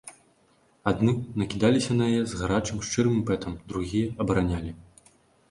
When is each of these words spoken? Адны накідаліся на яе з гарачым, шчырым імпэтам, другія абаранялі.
Адны 0.91 1.13
накідаліся 1.41 1.91
на 1.99 2.07
яе 2.13 2.23
з 2.31 2.39
гарачым, 2.41 2.81
шчырым 2.89 3.13
імпэтам, 3.19 3.53
другія 3.75 4.11
абаранялі. 4.27 4.71